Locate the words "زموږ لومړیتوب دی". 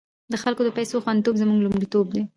1.41-2.21